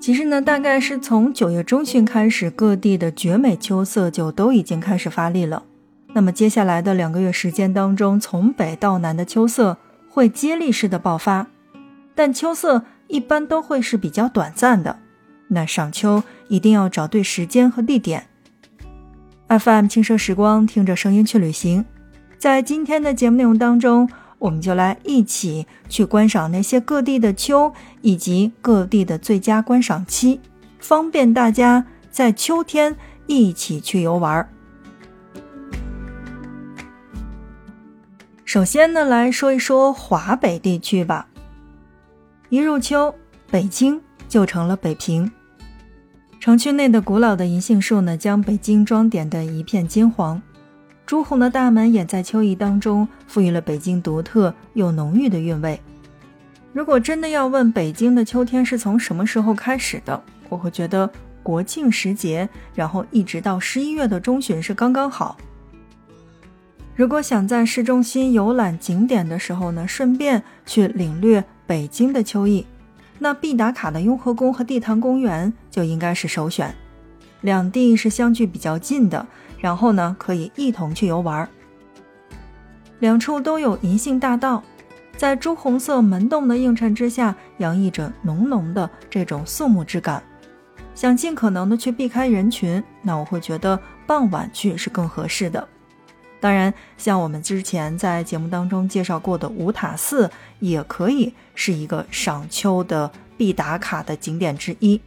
[0.00, 5.62] 其实呢，大概是从九月中旬开始，各地的绝美秋色就都已经开始发力了。
[6.14, 9.76] 那么接下来的两个月时间当中，从北到南的秋色
[10.08, 11.48] 会接力式的爆发，
[12.14, 15.00] 但秋色一般都会是比较短暂的。
[15.48, 18.26] 那赏秋一定要找对时间和地点。
[19.48, 21.84] FM 轻奢时光，听着声音去旅行。
[22.38, 24.08] 在今天的节目内容当中。
[24.40, 30.40] 我们就来一起去观赏那些各地的秋，以及各地的最佳观赏期，
[30.80, 34.48] 方便大家在秋天一起去游玩。
[38.44, 41.28] 首先呢，来说一说华北地区吧。
[42.48, 43.14] 一入秋，
[43.48, 45.30] 北京就成了北平。
[46.40, 50.40] 城区内的古老的银杏树呢，将北京装点的一片金黄。
[51.10, 55.80] 朱红的大门也在秋意当中赋予了北京独特又浓郁的韵味。
[56.72, 61.10] 如果真的要问北京的秋天是从什么时候开始的，我会觉得
[61.42, 65.36] 国庆时节，然后一直到十一月的中旬是刚刚好。
[66.94, 72.64] 如果想在市中心游览景点的时候呢，顺便去领略北京的秋意，
[73.18, 76.72] 那必打卡的雍和宫和地坛公园就应该是首选。
[77.40, 79.26] 两地是相距比较近的。
[79.60, 81.48] 然后呢，可以一同去游玩。
[82.98, 84.62] 两处都有银杏大道，
[85.16, 90.22] 在朱红色门洞的映衬之下，洋溢着浓浓的这种肃穆之感。
[90.94, 95.66] 想尽可能的去避开人群，那我会觉得傍晚去是更合适的。
[96.40, 105.00] 当然，像我们之前在节目当中介绍过的五塔寺，也可以是一个赏秋的必打卡的景点之一。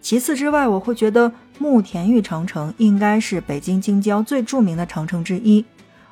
[0.00, 5.64] 其次之外，我会觉得慕田峪长城应该是北京京郊最著名的长城之一，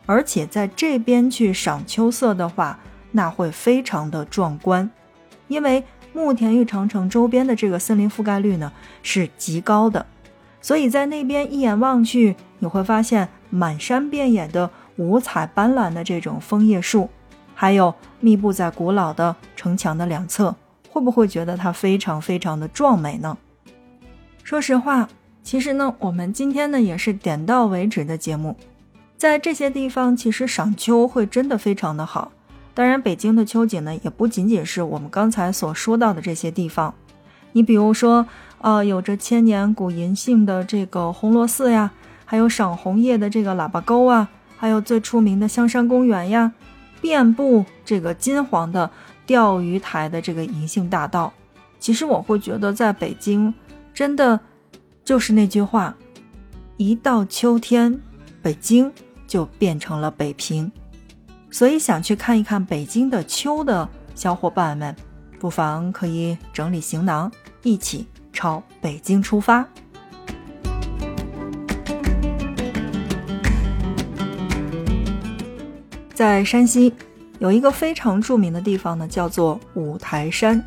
[0.04, 2.78] 而且在这边去赏秋色的话，
[3.12, 4.90] 那会非常的壮观，
[5.48, 10.04] 因为慕田峪长城周边的这个森林覆盖率呢是极高的，
[10.60, 17.08] 所以在那边一眼望去，你会发现满山遍野的五彩斑斓的这种枫叶树，
[17.54, 20.56] 还有密布在古老的城墙的两侧，
[20.90, 23.38] 会不会觉得它非常非常的壮美呢？
[24.42, 25.08] 说实话，
[25.46, 28.56] 其实呢，我们今天呢也是点到为止的节目，
[29.16, 32.32] 在这些地方，其实赏秋会真的非常的好。
[32.74, 36.92] 当然，北京的秋景呢，也不仅仅是我们刚才所说到的这些地方。
[37.52, 38.26] 你比如说，
[38.60, 41.92] 呃，有着千年古银杏的这个红螺寺呀，
[42.24, 46.52] 还有赏红叶的这个喇叭沟啊，还有最出名的香山公园呀，
[47.00, 48.90] 遍布这个金黄的
[49.24, 51.32] 钓鱼台的这个银杏大道。
[51.78, 53.54] 其实我会觉得，在北京。
[53.94, 54.38] 真的，
[55.06, 55.96] 就是那句话，
[56.76, 57.96] 一到秋天，
[58.42, 58.92] 北京
[59.24, 60.70] 就变成了北平。
[61.48, 64.96] 所以想去看一看北京的秋的小伙伴们，
[65.38, 67.30] 不妨可以整理行囊，
[67.62, 69.64] 一起朝北京出发。
[76.12, 76.92] 在山西
[77.38, 80.60] 有一个非常著名的地方呢，叫做五台山。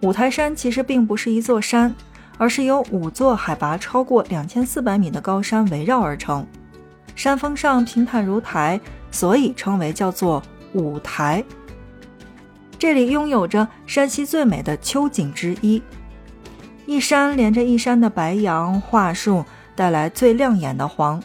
[0.00, 1.94] 五台山其实并不是一座山。
[2.38, 6.46] 而是由五座海拔超过两千四百米的高山围绕而成，
[7.14, 10.42] 山峰上平坦如台，所以称为叫做
[10.72, 11.44] 五台。
[12.78, 15.80] 这里拥有着山西最美的秋景之一，
[16.84, 19.44] 一山连着一山的白杨桦树
[19.76, 21.22] 带来最亮眼的黄，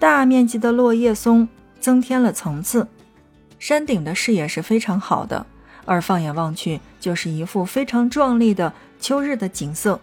[0.00, 1.48] 大面积的落叶松
[1.78, 2.88] 增添了层次，
[3.60, 5.46] 山顶的视野是非常好的，
[5.84, 10.00] 而放眼望去就是一幅非常壮丽的秋日的景色。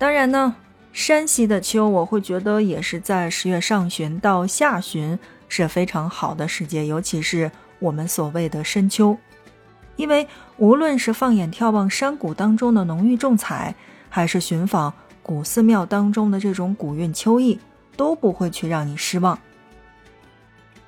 [0.00, 0.54] 当然呢，
[0.94, 9.18] 山西的秋，我会觉得也是在十月上旬到下旬是非常好的时节，尤其是我们所谓的深秋，
[9.96, 13.74] 因为无论是放眼眺望山谷当中的浓郁重彩，
[14.08, 14.90] 还是寻访
[15.22, 17.60] 古寺庙当中的这种古韵秋意，
[17.94, 19.38] 都不会去让你失望。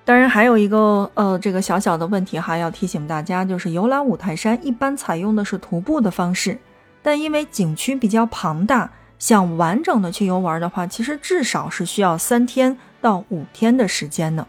[0.07, 6.59] 当然，还有一个呃，这个小小的问题哈，要提醒大家，就是游览五台山一般采用的是徒步的方式，
[7.03, 8.91] 但因为景区比较庞大。
[9.23, 14.49] 想完整的去游玩的话，其实至少是需要三天到五天的时间呢。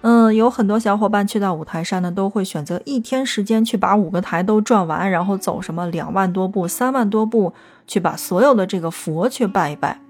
[0.00, 7.52] 嗯，有很多小伙伴去到五台山呢，都会选择一天时间去把五个台都转完，然后走什么两万多步、三万多步，
[7.86, 10.00] 去把所有的这个佛去拜一拜。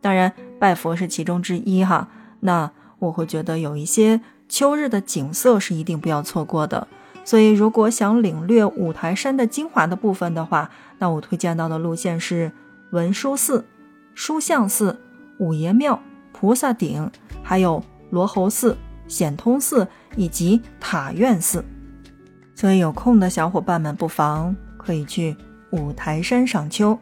[0.00, 2.06] 当然，拜佛是其中之一哈。
[2.38, 2.70] 那
[3.00, 6.86] 我会觉得有一些秋日的景色是一定不要错过的。
[7.24, 10.70] 所以，如果想领略五台山的精华的部分的话，
[11.00, 12.52] 那我推荐到的路线是。
[12.94, 13.64] 文殊寺、
[14.14, 14.96] 书相寺、
[15.38, 16.00] 五爷庙、
[16.32, 17.10] 菩萨顶，
[17.42, 18.76] 还有罗侯寺、
[19.08, 21.64] 显通寺以及塔院寺，
[22.54, 25.36] 所以有空的小伙伴们不妨可以去
[25.72, 26.96] 五台山赏秋。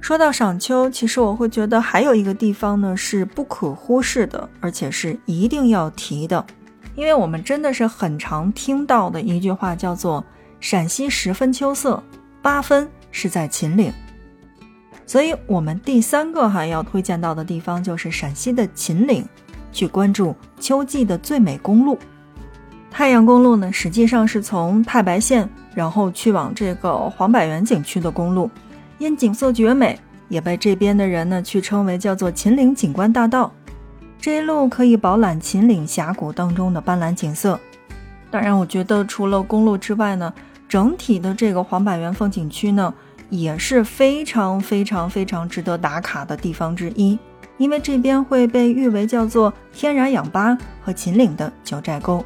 [0.00, 6.42] 说到赏秋，其实我会觉得还有一个地方呢是不可忽视的，而且是一定要提的，
[6.94, 10.24] 因为我们真的是很常听到的一句话，叫做
[10.58, 12.02] “陕西十分秋色，
[12.42, 13.92] 八分是在秦岭”。
[15.06, 19.26] 所以，我们第三个还要推荐到的地方就是陕西的秦岭，
[19.70, 21.98] 去关注秋季的最美公路——
[22.90, 23.70] 太阳公路呢。
[23.72, 28.50] 实际上是从太白县，然后去往这个黄柏园景区的公路。
[28.98, 29.98] 因景色绝美，
[30.28, 33.52] 也被这边的人呢去称为叫做秦岭景观大道。
[34.20, 37.58] 这一路可以饱览秦岭峡谷当中的斑斓景色。
[38.30, 40.32] 当然，我觉得除了公路之外呢，
[40.72, 42.94] 整体的这个黄柏园风景区呢
[43.28, 47.18] 也是非常非常非常值得打卡的地方之一。
[47.58, 52.24] 因为这边会被誉为叫做天然氧吧和秦岭的九寨沟。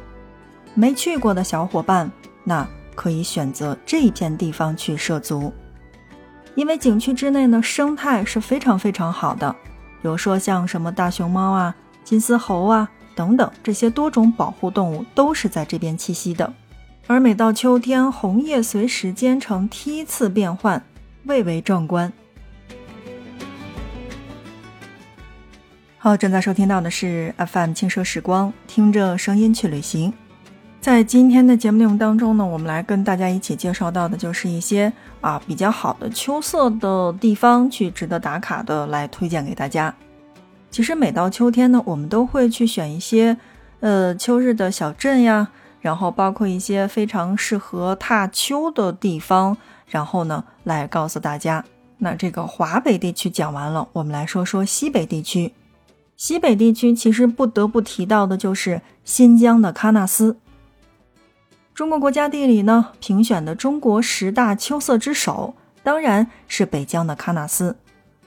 [0.75, 2.09] 没去过的小伙伴，
[2.45, 2.65] 那
[2.95, 5.51] 可以选择这一片地方去涉足。
[6.55, 9.51] 因为景区之内呢，生态是非常非常好的，
[10.01, 16.53] 比如说像什么大熊猫啊、金丝猴啊等等这些多种保护动物都是在这边栖息的。
[17.09, 20.83] 而每到秋天，红叶随时间呈梯次变换，
[21.23, 22.11] 蔚为壮观。
[25.97, 30.13] 好，正在收听到的是 FM 轻奢时光，听着声音去旅行。
[30.81, 39.95] 在今天的节目内容当中呢，我们来跟大家一起介绍到的就是一些啊比较好的秋色的地方，去值得打卡的来推荐给大家。
[40.69, 43.37] 其实每到秋天呢，我们都会去选一些
[43.79, 45.49] 呃秋日的小镇呀，
[45.87, 49.55] 然后包括一些非常适合踏秋的地方，
[49.87, 51.63] 然后呢来告诉大家。
[51.99, 55.53] 那这个华北地区讲完了，我们来说说西北地区。
[56.17, 60.35] 西北地区其实不得不提到的就是新疆的喀纳斯。
[61.73, 67.77] 中国国家地理呢评选的中国十大秋色之首，当然是北疆的喀纳斯。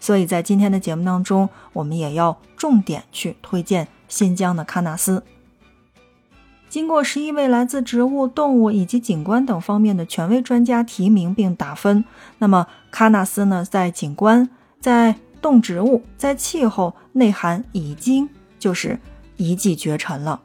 [0.01, 5.23] 所以在今天的节目当中，我们也要重点去推荐新疆的喀纳斯。
[6.71, 12.05] 经过十一位来自植物、动物以及景观等方面的权威专家提名并打分，
[12.39, 14.49] 那么喀纳斯呢，在景观、
[14.81, 18.29] 在动植物、在气候内涵已经
[18.59, 18.99] 就是
[19.37, 20.41] 一骑绝尘了。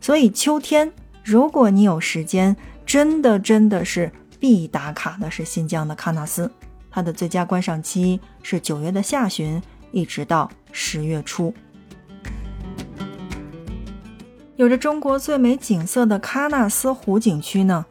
[0.00, 0.92] 所以秋天。
[1.22, 2.56] 如果你有时间，
[2.86, 4.10] 真的真的是
[4.40, 6.50] 必打卡的是新疆的喀纳斯，
[6.90, 9.62] 它的最佳观赏期是九月的下旬，
[9.92, 11.54] 一直到十月初。
[14.60, 17.82] 有着中国最美景色的喀纳斯湖景区呢，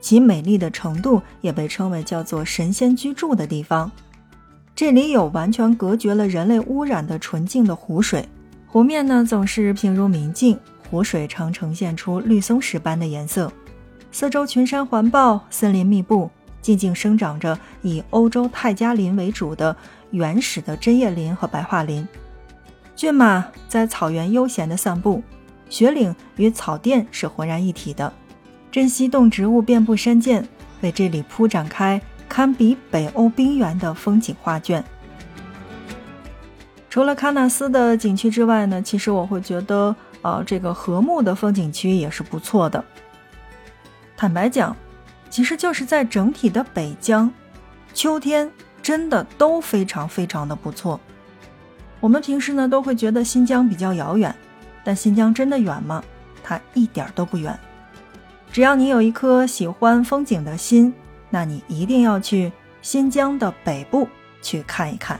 [0.00, 3.92] 其美丽的程度也被称为叫做神仙居住的地方。
[4.74, 8.26] 这里有完全隔绝了人类污染的纯净的湖水，
[8.66, 10.58] 湖面呢总是平如明镜。
[10.90, 13.52] 湖水常呈现出绿松石般的颜色，
[14.10, 16.30] 四周群山环抱，森林密布，
[16.62, 19.76] 静静生长着以欧洲泰加林为主的
[20.10, 22.08] 原始的针叶林和白桦林。
[22.96, 25.22] 骏马在草原悠闲地散步，
[25.68, 28.12] 雪岭与草甸是浑然一体的。
[28.70, 30.44] 珍稀动植物遍布山涧，
[30.80, 34.84] 为这里铺展开堪比北欧冰原的风景画卷。
[36.88, 39.94] 除了喀纳斯的景区之外呢，其实我会觉得。
[40.24, 42.82] 呃，这个和睦的风景区也是不错的。
[44.16, 44.74] 坦白讲，
[45.28, 47.30] 其实就是在整体的北疆，
[47.92, 50.98] 秋天真的都非常非常的不错。
[52.00, 54.34] 我们平时呢都会觉得新疆比较遥远，
[54.84, 56.04] 但新疆真的远吗？
[56.42, 57.58] 它一点都不远。
[58.52, 60.94] 只要你有一颗喜欢风景的心，
[61.30, 64.06] 那你一定要去新疆的北部
[64.42, 65.18] 去看一看。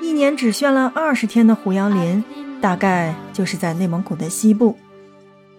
[0.00, 2.22] 一年只绚烂二十天的胡杨林，
[2.60, 4.76] 大概就是在内蒙古的西部。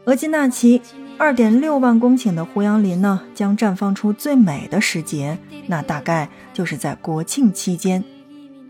[0.09, 0.81] 额济纳旗
[1.19, 5.37] 二点六万公顷的胡杨林呢，将绽放出最美的时节，
[5.67, 8.03] 那大概就是在国庆期间。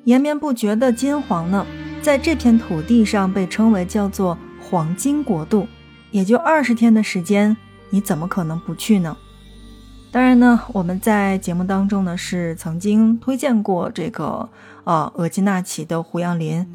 [0.04, 1.66] 延绵不绝的金黄呢，
[2.02, 5.66] 在这片土地上被称为叫做黄金国度。
[6.12, 7.56] 也就二十天的时间，
[7.90, 9.16] 你怎么可能不去呢？
[10.12, 14.50] 当然呢，我们在节目当中呢是曾经推荐过这个
[14.84, 16.68] 呃额济纳旗的胡杨林。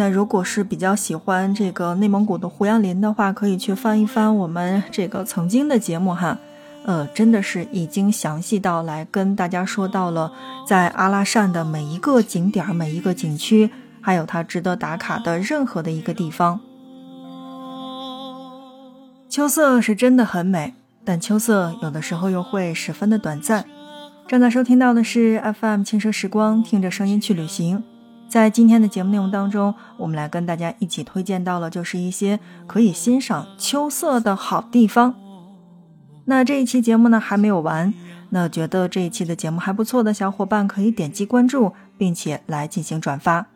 [0.00, 6.38] 那如果是比较喜欢这个内蒙古的胡杨林的话，可以去翻一翻我们这个曾经的节目哈，
[6.86, 10.32] 呃，真的是已经详细到来跟大家说到了
[10.66, 13.68] 在阿拉善的每一个景点、每一个景区，
[14.00, 16.58] 还有它值得打卡的任何的一个地方。
[19.28, 20.72] 秋色是真的很美。
[21.04, 23.66] 但秋色有的时候又会十分的短暂，
[24.26, 27.84] 正在收听到的是 FM 轻奢时光，听着声音去旅行。
[28.30, 35.16] 在今天的节目内容当中，我们来跟大家一起推荐到了，就是一些可以欣赏秋色的好地方。
[36.26, 37.92] 那这一期节目呢还没有完，
[38.28, 43.46] 那觉得这一期的节目还不错的小伙伴可以点击关注，并且来进行转发。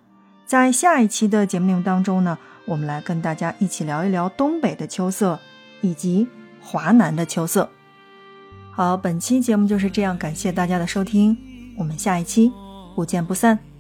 [0.45, 5.39] 在下一期的节目内容当中呢，我们来跟大家一起聊一聊东北的秋色，
[5.83, 6.27] 以及
[6.61, 7.71] 华南的秋色。
[8.73, 11.39] 好，本期节目就是这样，感谢大家的收听，
[11.79, 12.51] 我们下一期
[12.97, 13.74] 不见不散。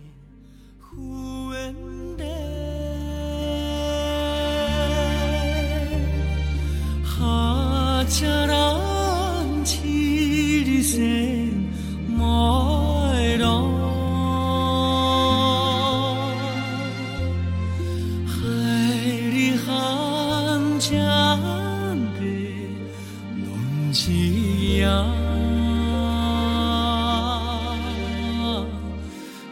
[8.16, 11.02] 查兰齐里森
[12.16, 12.24] 玛
[13.10, 13.44] 尔，
[18.24, 18.38] 海
[19.32, 19.66] 里汉
[20.78, 20.96] 江
[22.14, 22.20] 的
[23.42, 24.86] 隆吉亚，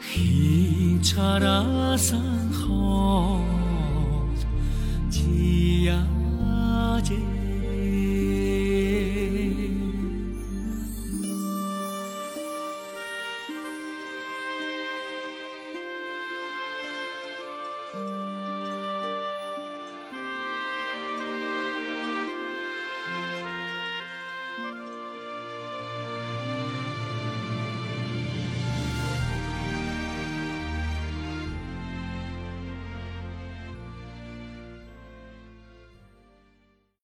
[0.01, 2.17] 黑茶拉山
[2.53, 3.41] 后
[5.11, 5.93] 吉亚
[7.03, 7.17] 吉。